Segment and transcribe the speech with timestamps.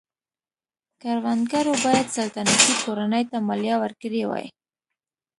[1.01, 4.47] کروندګرو باید سلطنتي کورنۍ ته مالیه ورکړې وای.